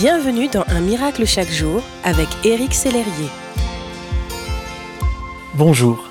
Bienvenue 0.00 0.48
dans 0.48 0.64
Un 0.68 0.80
miracle 0.80 1.26
chaque 1.26 1.50
jour 1.50 1.82
avec 2.04 2.26
Éric 2.42 2.72
Sellerier. 2.72 3.28
Bonjour, 5.56 6.08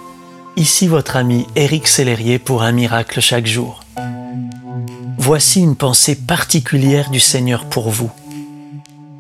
ici 0.56 0.86
votre 0.86 1.16
ami 1.16 1.48
Éric 1.56 1.88
Sellerier 1.88 2.38
pour 2.38 2.62
Un 2.62 2.72
miracle 2.72 3.20
chaque 3.20 3.48
jour. 3.48 3.80
Voici 5.18 5.62
une 5.62 5.76
pensée 5.76 6.16
particulière 6.16 7.10
du 7.10 7.20
Seigneur 7.20 7.66
pour 7.66 7.90
vous. 7.90 8.12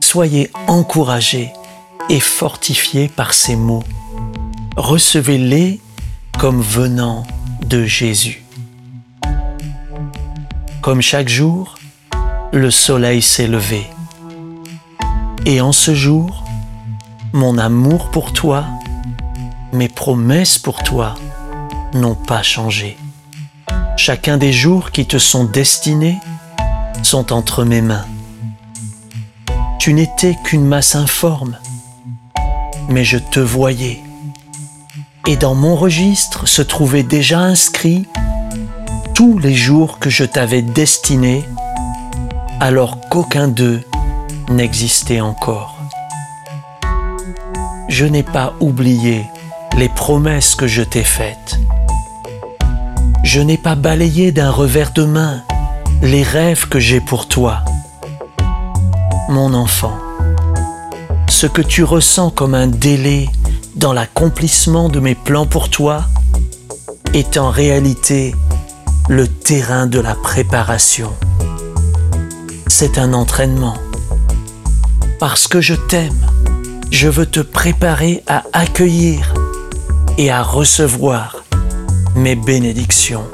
Soyez 0.02 0.52
encouragés 0.68 1.52
et 2.12 2.20
fortifiés 2.20 3.08
par 3.08 3.34
ces 3.34 3.56
mots. 3.56 3.84
Recevez-les 4.78 5.82
comme 6.38 6.62
venant 6.62 7.26
de 7.66 7.86
Jésus. 7.86 8.44
Comme 10.84 11.02
chaque 11.02 11.28
jour, 11.28 11.74
le 12.54 12.70
soleil 12.70 13.24
s'est 13.24 13.48
levé 13.48 13.88
et 15.46 15.62
en 15.62 15.72
ce 15.72 15.96
jour, 15.96 16.44
mon 17.34 17.58
amour 17.58 18.10
pour 18.12 18.34
toi, 18.34 18.66
mes 19.74 19.88
promesses 19.88 20.58
pour 20.58 20.84
toi 20.84 21.16
n'ont 21.94 22.16
pas 22.16 22.44
changé. 22.44 22.98
Chacun 23.98 24.38
des 24.38 24.54
jours 24.54 24.92
qui 24.92 25.06
te 25.06 25.18
sont 25.18 25.44
destinés 25.44 26.18
sont 27.04 27.32
entre 27.34 27.64
mes 27.64 27.82
mains. 27.82 28.06
Tu 29.80 29.94
n'étais 29.94 30.36
qu'une 30.44 30.66
masse 30.66 30.96
informe, 30.96 31.58
mais 32.90 33.04
je 33.04 33.18
te 33.18 33.40
voyais. 33.40 34.02
Et 35.28 35.38
dans 35.38 35.56
mon 35.56 35.76
registre 35.76 36.48
se 36.48 36.62
trouvaient 36.62 37.04
déjà 37.04 37.40
inscrits 37.40 38.08
tous 39.14 39.38
les 39.38 39.54
jours 39.54 40.00
que 40.00 40.10
je 40.10 40.24
t'avais 40.24 40.62
destinés, 40.62 41.44
alors 42.60 43.00
qu'aucun 43.10 43.48
d'eux 43.48 43.82
n'existait 44.50 45.22
encore. 45.22 45.78
Je 47.88 48.06
n'ai 48.06 48.24
pas 48.24 48.54
oublié 48.60 49.26
les 49.78 49.90
promesses 49.90 50.56
que 50.56 50.68
je 50.68 50.82
t'ai 50.82 51.04
faites. 51.04 51.60
Je 53.24 53.42
n'ai 53.42 53.58
pas 53.58 53.76
balayé 53.76 54.32
d'un 54.32 54.52
revers 54.52 54.92
de 54.92 55.06
main 55.06 55.44
les 56.02 56.24
rêves 56.24 56.68
que 56.68 56.80
j'ai 56.80 57.02
pour 57.02 57.28
toi. 57.28 57.64
Mon 59.28 59.54
enfant, 59.54 59.98
ce 61.30 61.46
que 61.46 61.62
tu 61.62 61.84
ressens 61.84 62.32
comme 62.32 62.56
un 62.56 62.68
délai 62.68 63.30
dans 63.76 63.94
l'accomplissement 63.94 64.90
de 64.90 65.00
mes 65.00 65.16
plans 65.16 65.46
pour 65.46 65.70
toi 65.70 66.06
est 67.14 67.38
en 67.38 67.50
réalité 67.50 68.34
le 69.08 69.28
terrain 69.28 69.88
de 69.88 70.00
la 70.00 70.16
préparation. 70.16 71.14
C'est 72.68 72.98
un 72.98 73.14
entraînement 73.14 73.76
parce 75.20 75.50
que 75.50 75.60
je 75.60 75.74
t'aime, 75.74 76.26
je 76.92 77.10
veux 77.10 77.26
te 77.26 77.42
préparer 77.42 78.24
à 78.26 78.44
accueillir 78.54 79.34
et 80.18 80.32
à 80.32 80.42
recevoir 80.42 81.44
mes 82.16 82.36
bénédictions. 82.36 83.26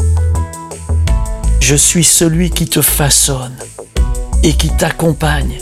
Je 1.62 1.76
suis 1.76 2.04
celui 2.04 2.50
qui 2.50 2.66
te 2.66 2.82
façonne 2.82 3.56
et 4.44 4.54
qui 4.54 4.70
t'accompagne 4.70 5.60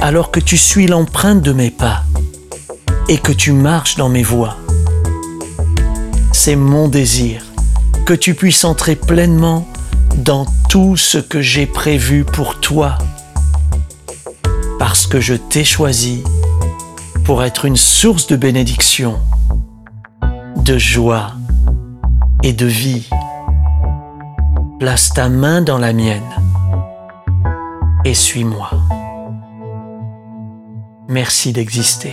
alors 0.00 0.32
que 0.32 0.40
tu 0.40 0.56
suis 0.56 0.88
l'empreinte 0.88 1.42
de 1.42 1.52
mes 1.52 1.70
pas 1.70 2.02
et 3.08 3.18
que 3.18 3.32
tu 3.32 3.52
marches 3.52 3.96
dans 3.96 4.08
mes 4.08 4.24
voies. 4.24 4.56
C'est 6.32 6.56
mon 6.56 6.88
désir 6.88 7.44
que 8.04 8.14
tu 8.14 8.34
puisses 8.34 8.64
entrer 8.64 8.96
pleinement 8.96 9.68
dans 10.16 10.46
tout 10.68 10.96
ce 10.96 11.18
que 11.18 11.40
j'ai 11.40 11.66
prévu 11.66 12.24
pour 12.24 12.58
toi 12.60 12.98
que 15.10 15.20
je 15.20 15.34
t'ai 15.34 15.64
choisi 15.64 16.22
pour 17.24 17.42
être 17.42 17.64
une 17.64 17.76
source 17.76 18.26
de 18.26 18.36
bénédiction, 18.36 19.18
de 20.56 20.76
joie 20.76 21.32
et 22.42 22.52
de 22.52 22.66
vie. 22.66 23.08
Place 24.78 25.10
ta 25.10 25.28
main 25.28 25.62
dans 25.62 25.78
la 25.78 25.92
mienne 25.92 26.28
et 28.04 28.14
suis-moi. 28.14 28.70
Merci 31.08 31.52
d'exister. 31.52 32.12